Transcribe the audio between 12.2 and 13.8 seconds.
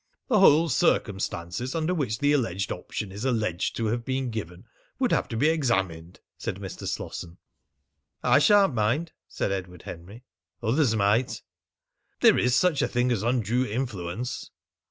"There is such a thing as undue